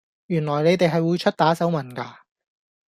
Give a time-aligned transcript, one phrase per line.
[0.25, 2.23] 原來你哋係會出打手文架